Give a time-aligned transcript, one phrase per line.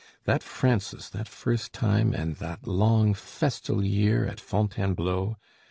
[0.23, 5.37] That Francis, that first time, And that long festal year at Fontainebleau!